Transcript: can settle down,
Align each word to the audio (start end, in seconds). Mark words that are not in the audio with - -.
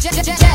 can 0.00 0.12
settle 0.12 0.36
down, 0.36 0.47